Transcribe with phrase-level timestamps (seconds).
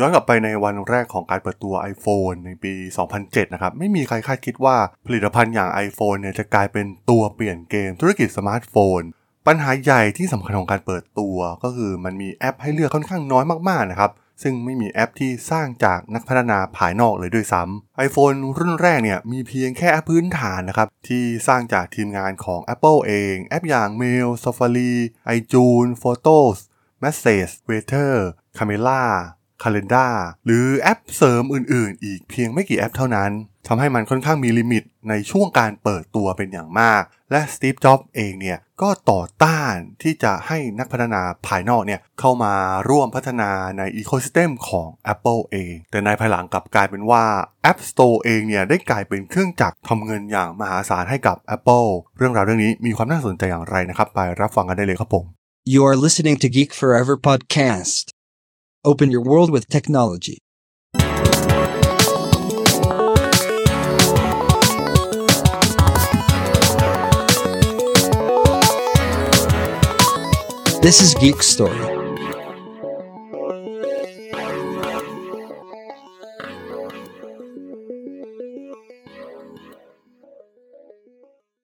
[0.00, 2.72] ย้อนกลับไปในวันแรกของการเปิดตัว iPhone ในปี
[3.14, 9.00] 2007 นะครับ ไม่มีใครคาดคิดว่าผลิตภัณฑ์อย่าง iPhone เนี่ยจะกลายเป็นตัวเปลี่ยนเกมธุรกิจสมาร์ทโฟน
[9.46, 14.10] ปัญหาใหญ่ที่สำคัญของการเปิดตัว ก็คือมันมีแอปให้เลือกค่อนข้างน้อยมากๆนะครับ
[14.42, 24.92] ซึ่งไม่มีแอปที่สร้างจากนักพัฒนาภายนอกเลยด้วยซ้ำ iPhone รุ่นแรกเนี่ยมีเพียงแค่แอปพื้นฐานนะครับที่สร้างจากทีมงานของ Apple เอง แอปอย่าง Mail Safari
[25.36, 26.56] iTunes Photos
[27.02, 28.14] Message Weather
[28.56, 29.04] Camera
[29.62, 30.12] Calendar
[30.46, 33.30] หรือแอปเสริมอื่นๆ อีกเพียงไม่กี่แอปเท่านั้น
[33.66, 42.54] ทำให้มันค่อนข้างมี limit ในช่วงการเปิดตัวเป็นอย่างมาก และ Steve Jobs เองเนี่ยก็ต่อต้านที่จะให้นักพัฒนาภายนอกเนี่ยเข้ามา
[42.88, 47.24] ร่วมพัฒนาใน ecosystem ของ Apple เอง แต่ในภายหลังกลับกลายเป็นว่า
[47.70, 55.24] App Store เองเนี่ยได้กลายเป็นเครื่องจักรทำเงินอย่างมหาศาลให้กับ Apple เรื่องราวเรื่องนี้มีความน่าสนใจอย่างไรนะครับ ไปรับฟังกันได้เลยครับผม
[55.72, 58.17] You are listening to Geek Forever podcast.
[58.84, 60.38] Open your world with technology.
[70.80, 71.97] This is Geek Story.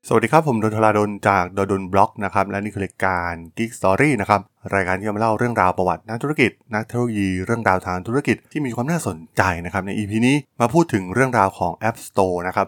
[0.08, 4.40] สวัสดีครับ ผมด.ดลจากด.ดล็อกนะครับและนี่คือรายการ Geek Story นะครับ
[4.74, 12.66] รายการที่จะมาเล่าเรื่องราวประวัตินักธุรกิจ นักเทคโนโลยีเรื่องราวทางธุรกิจที่มีความน่าสนใจนะครับใน EP นี้มาพูดถึงเรื่องราวของ App Store นะครับ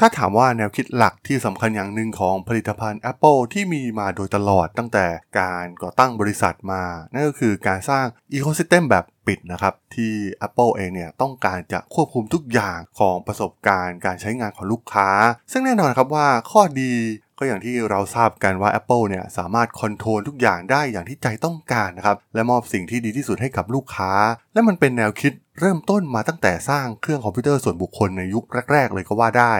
[0.00, 5.06] ถ้าถามว่าแนวคิดหลักที่สำคัญอย่างหนึ่งของผลิตภัณฑ์ Apple ที่มีมาโดยตลอดตั้งแต่
[5.38, 10.12] การก่อตั้งบริษัทมา นั่นก็คือการสร้าง ecosystem แบบปิดนะครับ ที่
[10.46, 15.08] Apple เองเนี่ยต้องการจะควบคุมทุกอย่างของประสบการณ์การใช้งานของลูกค้า
[15.52, 16.94] ซึ่งแน่นอนครับว่าข้อดี
[17.38, 24.12] ก็อย่างที่เราทราบกันว่า Apple เนี่ยสามารถ control ทุกอย่างได้อย่างที่ใจต้องการนะครับและมอบสิ่งที่ดีที่สุดให้กับลูกค้า
[24.54, 29.54] และมันเป็นแนวคิดเริ่มต้นมาตั้งแต่สร้างเครื่องคอมพิวเตอร์ส่วนบุคคลในยุคแรก ๆ เลยก็ว่าได้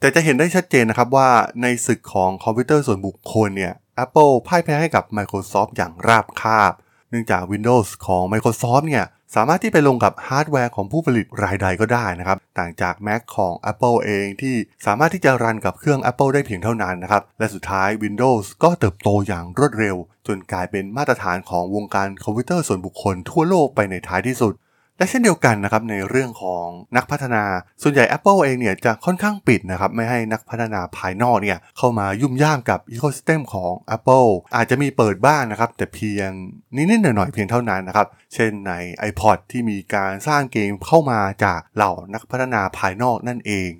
[0.00, 1.28] แต่จะเห็นได้ชัดเจนนะครับว่า
[1.62, 6.72] ในศึกของคอมพิวเตอร์ส่วนบุคคลเนี่ย Apple พ่ายแพ้ให้กับ Microsoft อย่างราบคาบ
[7.10, 9.04] เนื่องจาก Windows ของ Microsoft เนี่ย
[9.34, 14.54] สามารถที่ไปลงกับฮาร์ดแวร์ของผู้ผลิตรายใดก็ได้นะครับ ต่างจาก Mac ของ Apple เองที่
[14.86, 19.96] สามารถที่จะ run กับเครื่อง Apple ได้เพียงเท่านั้นนะครับ และสุดท้าย Windows ก็เติบโตอย่างรวดเร็ว
[20.26, 24.54] จนกลายเป็นมาตรฐานของวงการคอมพิวเตอร์ส่วนบุคคลทั่วโลกไปในท้ายที่สุด
[25.00, 26.66] และเช่นเดียวกันนะครับในเรื่องของ
[26.96, 27.42] นักพัฒนา
[27.82, 36.30] ส่วนใหญ่ Apple เองเนี่ยจะค่อนข้างปิดนะครับไม่ให้นักพัฒนาภายนอกเนี่ยเข้ามายุ่มย่ามกับ ecosystem ของ Apple อาจจะมีเปิดบ้างนะครับแต่เพียง
[36.74, 38.72] นิดๆหน่อยๆเพียงเท่านั้นนะครับเช่นใน
[39.08, 43.70] iPod ที่มีการสร้างเกมเข้ามาจากเหล่านักพัฒนาภายนอกนั่นเอง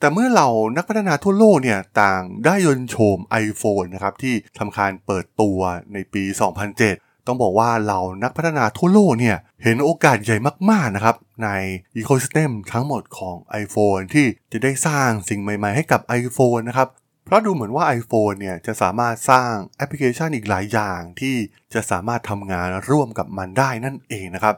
[0.00, 5.58] แต่เมื่อเหล่านักพัฒนาทั่วโลกเนี่ยต่างได้ยนโฉม iPhone นะครับที่ทำการเปิดตัว
[5.92, 6.22] ในปี
[6.68, 10.36] 2007 ต้องบอกว่าเหล่านักพัฒนาทั่วโลกเนี่ย เห็นโอกาสใหญ่
[10.70, 11.48] มาก ๆ นะครับ ใน
[11.96, 16.88] อีโคสเต็มทั้งหมดของ iPhone ที่จะได้สร้างสิ่งใหม่ ๆ ให้กับ iPhone นะครับ
[17.24, 21.36] เพราะดูเหมือนว่า iPhone เนี่ยจะสามารถสร้างแอปพลิเคชันอีกหลายอย่างที่
[21.74, 24.54] จะสามารถทำงานร่วมกับมันได้นั่นเองนะครับ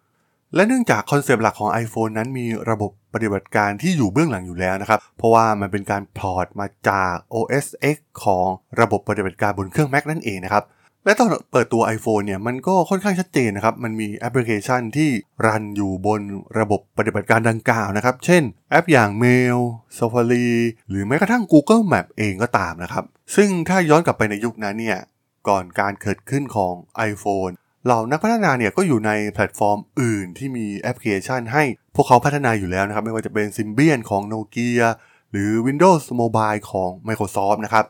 [0.55, 8.47] และเนื่องจาก concept หลักของ iPhone นั้นมีระบบปฏิบัติการที่อยู่เบื้องหลังอยู่แล้วนะครับ เพราะว่ามันเป็นการ port มาจาก OS X ของ
[8.81, 10.65] ระบบปฏิบัติการบนเครื่อง Mac นั่นเองนะครับ
[11.05, 15.11] และตอนเปิดตัว iPhone เนี่ยมันก็ค่อนข้างชัดเจนนะครับ มันมีแอปพลิเคชันที่
[15.45, 16.21] run อยู่บน
[16.59, 19.59] ระบบปฏิบัติการดังกล่าวนะครับ เช่น แอปอย่าง Mail
[19.99, 20.49] Safari
[20.89, 23.05] หรือแม้กระทั่ง Google Map เองก็ตามนะครับ
[23.37, 24.99] ซึ่งถ้าย้อนกลับไปในยุคนั้นเนี่ย
[25.49, 26.75] ก่อนการเกิดขึ้นของ
[27.11, 27.53] iPhone
[27.85, 31.65] เหล่านักพัฒนาเนี่ยก็อยู่ในแพลตฟอร์มอื่นที่มีแอปพลิเคชันให้
[31.95, 34.83] พวกเขาพัฒนาอยู่แล้วนะครับ ไม่ว่าจะเป็น Symbian ของ Nokia
[35.31, 37.87] หรือ Windows Mobile ของ Microsoft นะครับ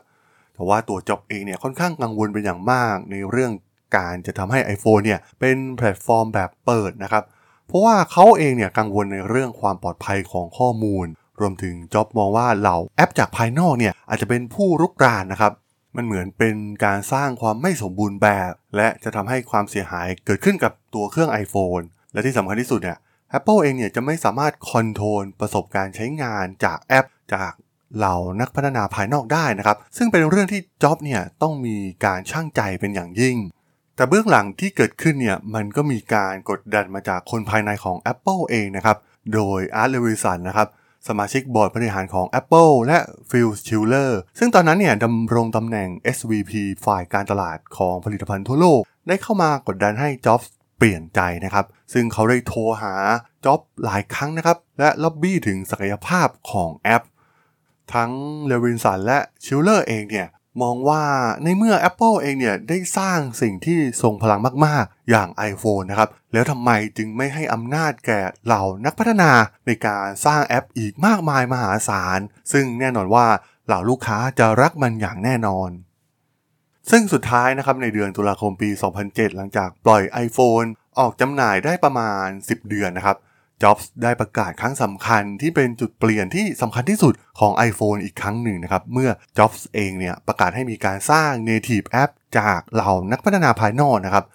[0.53, 3.51] แต่ว่าตัวจ็อบเองเนี่ยค่อนข้างกังวลเป็นอย่างมากในเรื่อง
[3.95, 7.23] การจะทำให้ iPhone เนี่ยเป็นแพลตฟอร์มแบบเปิดนะครับ
[7.67, 11.05] เพราะว่าเขาเองเนี่ยกังวลในเรื่องความปลอดภัยของข้อมูล
[11.39, 15.53] รวมถึงจ็อบมองว่าเหล่าแอปจากภายนอกเนี่ยอาจจะเป็นผู้รุกรานนะครับ
[15.95, 16.55] มันเหมือนเป็น
[16.85, 22.97] การสร้างความไม่สมบูรณ์แบบ และจะทำให้ความเสียหายเกิดขึ้นกับตัวเครื่อง iPhone และที่สำคัญที่สุดเนี่ย
[23.37, 27.51] Apple เองเนี่ยจะไม่สามารถ control ประสบการณ์ใช้งานจากแอปจาก
[27.97, 33.37] เหล่านักพัฒนาภายนอกได้นะครับ ซึ่งเป็นเรื่องที่จ็อบเนี่ยต้องมีการชั่งใจเป็นอย่างยิ่ง
[33.95, 38.97] แต่เบื้องหลังที่เกิดขึ้นเนี่ยมันก็มีการกดดันมาจากคนภายในของ Apple เองนะครับ
[39.33, 40.67] โดย Art Levinson นะครับ
[41.07, 42.97] สมาชิกบอร์ดบริหารของ Apple และ
[43.29, 46.51] Phil Schiller ซึ่งตอนนั้นเนี่ยดำรงตำแหน่ง SVP
[46.85, 50.41] ฝ่ายการตลาดของผลิตภัณฑ์ทั่วโลก ได้เข้ามากดดันให้จ็อบ
[50.77, 52.93] เปลี่ยนใจนะครับ ซึ่งเขาได้โทรหา
[53.45, 57.03] จ็อบหลายครั้งนะครับ และล็อบบี้ถึงศักยภาพของแอป
[57.93, 58.11] ทั้ง
[58.47, 60.27] Levinson และ Schiller เองเนี่ย
[60.61, 61.03] มองว่า
[61.43, 69.31] ในเมื่อ Apple เองเนี่ยได้สร้างสิ่งที่ทรงพลังมาก ๆ อย่าง iPhone นะครับ แล้วทำไมจึงไม่ให้อำนาจแก่เหล่านักพัฒนา
[69.65, 72.19] ในการสร้างแอปอีกมากมายมหาศาล
[72.51, 73.27] ซึ่งแน่นอนว่า
[73.67, 75.69] เหล่าลูกค้าจะรักมันอย่างแน่นอน
[76.91, 78.69] ซึ่งสุดท้ายนะครับในเดือนตุลาคมปี
[79.03, 80.67] 2007 หลังจากปล่อย iPhone
[80.99, 83.17] ออกจำหน่ายได้ประมาณ 10 เดือนนะครับ
[83.61, 94.25] จ็อบส์ได้ประกาศครั้งสำคัญที่เป็นจุดเปลี่ยนที่สำคัญที่สุดของ iPhone อีกครั้งหนึ่งนะครับ เมื่อจ็อบส์เองเนี่ยประกาศให้มีการสร้าง Native App จากเหล่านักพัฒนาภายนอกนะครับ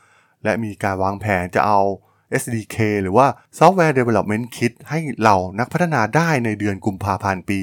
[0.45, 1.81] และมีการวางแผนจะเอา
[2.43, 3.27] SDK หรือว่า
[3.59, 7.59] Software Development Kit ให้เหล่านักพัฒนาได้ในเดือนกุมภาพันธ์ปี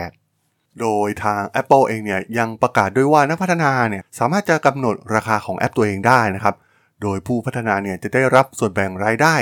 [0.00, 6.54] 2008 โดยทาง Apple เองเนี่ยยังประกาศด้วยว่านักพัฒนาเนี่ยสามารถจะกำหนดราคาของแอปตัวเองได้นะครับ
[7.02, 9.34] โดยผู้พัฒนาเนี่ยจะได้รับส่วนแบ่งรายได้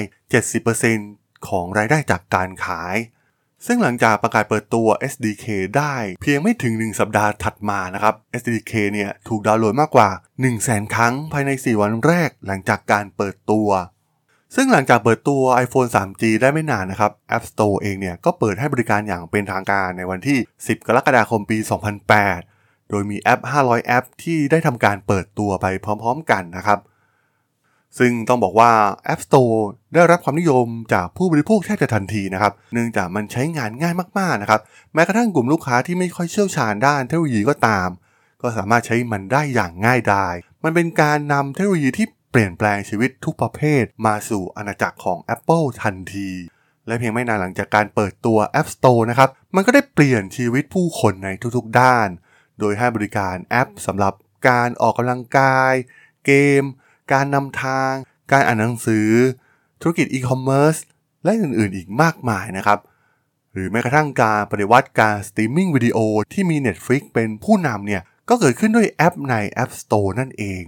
[0.80, 2.96] 70% ของรายได้จากการขาย
[3.66, 5.46] ซึ่งหลังจากประกาศเปิดตัว SDK
[5.76, 10.10] ได้เพียงไม่ถึง 1 สัปดาห์ถัดมานะครับ SDK เนี่ยถูกดาวน์โหลดมากกว่า
[10.52, 13.68] 100,000 ครั้งภายใน 4 วันแรกหลังจากการเปิดตัว
[14.54, 21.58] ซึ่งหลังจากเปิดตัว iPhone 3G ได้ไม่นานนะครับ App Store เองเนี่ยก็เปิดให้บริการอย่างเป็นทางการในวันที่ 10 กรกฎาคมปี
[22.24, 26.78] 2008 โดยมีแอป 500 แอป ที่ได้ทำการเปิดตัวไปพร้อม ๆ กันนะครับ
[27.98, 28.72] ซึ่งต้องบอกว่า
[29.12, 29.58] App Store
[29.94, 34.60] ได้รับความนิยมจากผู้บริโภคแทบจะทันทีนะครับ เนื่องจากมันใช้งานง่ายมากๆนะครับ
[34.94, 37.88] แม้กระทั่งกลุ่มลูกค้าที่ไม่ค่อยเชี่ยวชาญด้านเทคโนโลยีก็ตาม
[38.42, 46.30] ก็สามารถใช้มันได้อย่างง่ายดาย มันเป็นการนำเทคโนโลยีที่เปลี่ยนแปลงชีวิตทุกประเภท มาสู่อาณาจักรของ Apple ทันที
[46.86, 52.08] และเพียงไม่นานหลังจากการเปิดตัว App Store นะครับ มันก็ได้เปลี่ยนชีวิตผู้คนในทุกๆด้าน
[52.58, 54.14] โดยให้บริการแอปสำหรับ
[54.48, 55.72] การออกกำลังกาย
[56.26, 56.62] เกม
[57.12, 57.92] การนำทาง
[58.32, 59.08] การอ่านหนังสือ
[59.80, 60.76] ธุรกิจอีคอมเมิร์ซ
[61.24, 62.78] และอื่นๆอีกมากมายนะครับ
[63.52, 65.98] หรือแม้กระทั่งการปฏิวัติการสตรีมมิ่งวิดีโอ
[66.32, 70.62] ที่มี Netflix เป็นผู้นำเนี่ย ก็เกิดขึ้นด้วยแอปใน App Store นั่นเอง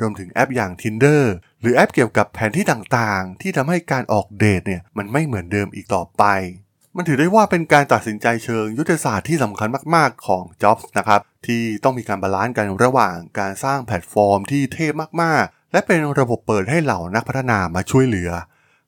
[0.00, 1.22] รวมถึงแอปอย่าง Tinder
[1.60, 6.24] หรือแอปเกี่ยวกับแผนที่ต่างๆ ที่ทำให้การออกเดทเนี่ยมันไม่เหมือนเดิมอีกต่อไป
[6.96, 14.86] มันถือได้ว่าเป็นการตัดสินใจเชิงยุทธศาสตร์ที่สำคัญมากๆ ของ Jobs นะครับที่ต้องมีการ balance กันระหว่างการสร้างแพลตฟอร์มที่เท่
[15.22, 18.30] มากๆ และเป็นระบบเปิดให้เหล่านักพัฒนามาช่วยเหลือ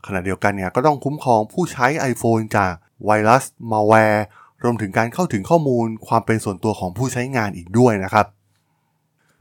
[0.06, 2.72] ขณะเดียวกันเนี่ยก็ต้องคุ้มครองผู้ใช้ iPhone จาก
[3.04, 4.24] ไวรัสมาแวร์
[4.62, 8.26] รวมถึงการเข้าถึงข้อมูลความเป็นส่วนตัวของผู้ใช้งานอีกด้วยนะครับ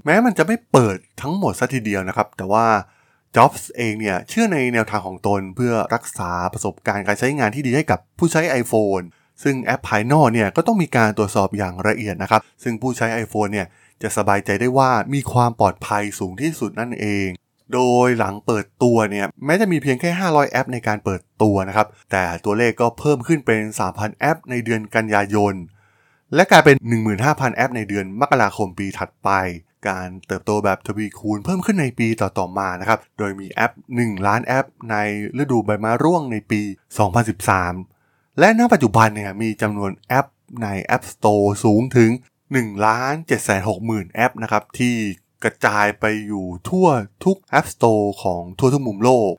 [0.05, 2.65] แม้มันจะไม่เปิดทั้งหมดซะทีเดียวนะครับ แต่ว่า
[3.35, 9.05] Jobs เองเนี่ยเชื่อในแนวทางของตนเพื่อรักษาประสบการณ์การใช้งานที่ดีให้กับผู้ใช้ iPhone
[9.43, 13.67] ซึ่งแอปภายนอกเนี่ยก็ต้องมีการตรวจสอบอย่างละเอียดนะครับ ซึ่งผู้ใช้ iPhone เนี่ย
[14.03, 17.27] จะสบายใจได้ว่ามีความปลอดภัยสูงที่สุดนั่นเอง
[17.73, 23.61] โดยหลังเปิดตัวเนี่ยแม้จะมีเพียงแค่ 500 แอปในการเปิดตัวนะครับ แต่ตัวเลขก็เพิ่มขึ้นเป็น
[23.91, 25.55] 3,000 แอปในเดือนกันยายน
[26.35, 26.75] และกลายเป็น
[27.15, 29.29] 15,000 แอปในเดือนมกราคมปีถัดไป
[29.87, 34.95] การเติบโตแบบทวีคูณเพิ่มขึ้นในปีต่อๆมานะครับ โดยมีแอป 1 ล้านแอป ใน
[35.41, 36.61] ฤดูใบไม้ร่วงในปี
[37.49, 40.27] 2013 และณปัจจุบันเนี่ยมีจำนวนแอป
[40.63, 42.09] ใน App Store สูงถึง
[42.51, 43.13] 1ล้าน
[43.65, 44.95] 760,000แอปนะครับที่
[45.43, 46.87] กระจายไปอยู่ทั่ว
[47.25, 49.31] ทุก App Store ของทั่วทุกมุมโลก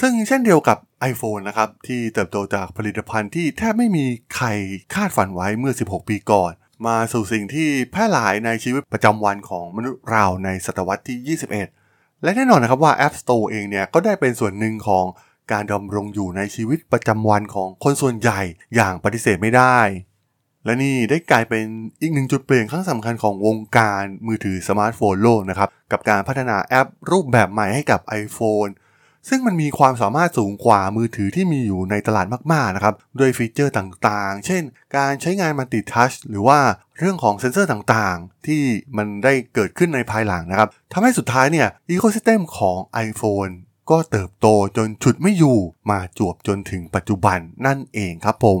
[0.00, 0.78] ซึ่งเช่นเดียวกับ
[1.12, 4.06] iPhone นะครับที่เติบโตจากผลิตภัณฑ์ที่แทบไม่มี
[4.36, 4.46] ใคร
[4.94, 6.52] คาดฝันไว้เมื่อ 16 ปีก่อน
[6.86, 11.38] มาสู่สิ่งที่แพร่หลายในชีวิตประจำวันของมนุษย์เราในศตวรรษที่
[11.78, 15.04] 21 และแน่นอนนะครับว่า App Store เองเนี่ยก็ได้เป็นส่วนหนึ่งของ
[15.52, 18.40] การดำรงอยู่ในชีวิตประจำวันของคนส่วนใหญ่
[18.76, 19.78] อย่างปฏิเสธไม่ได้
[20.64, 21.64] และนี่ได้กลายเป็น
[22.00, 28.72] อีกหนึ่งจุดเปลี่ยนครั้งสำคัญของวงการมือถือสมาร์ทโฟนโลกนะครับ กับการพัฒนาแอปรูปแบบใหม่ให้กับ iPhone
[29.28, 34.62] ซึ่งมันมีความสามารถสูงกว่ามือถือที่มีอยู่ในตลาดมากๆนะครับ ด้วยฟีเจอร์ต่างๆ เช่น
[34.96, 36.58] การใช้งาน multi-touch หรือว่า
[36.98, 38.62] เรื่องของเซ็นเซอร์ต่างๆ ที่
[38.96, 43.52] มันได้เกิดขึ้นในภายหลังนะครับทำให้สุดท้ายเนี่ย ecosystem ของ iPhone
[43.90, 45.58] ก็เติบโตจนฉุดไม่อยู่
[45.90, 48.60] มาจวบจนถึงปัจจุบันนั่นเองครับผม